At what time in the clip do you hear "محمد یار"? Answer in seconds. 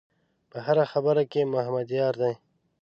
1.53-2.13